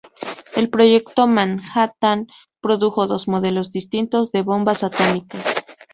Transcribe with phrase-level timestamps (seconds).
[0.55, 2.25] El proyecto Manhattan
[2.59, 5.45] produjo dos modelos distintos de bombas atómicas.